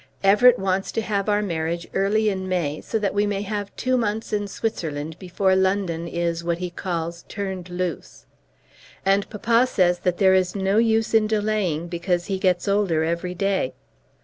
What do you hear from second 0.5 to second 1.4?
wants to have